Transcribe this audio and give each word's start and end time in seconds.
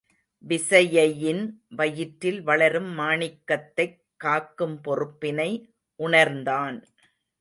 விசயையின் 0.37 1.63
வயிற்றில் 1.69 2.41
வளரும் 2.41 2.97
மாணிக்கத்தைக் 2.99 3.99
காக்கும் 4.17 4.81
பொறுப்பினை 4.81 5.67
உணர்ந்தான். 5.95 6.85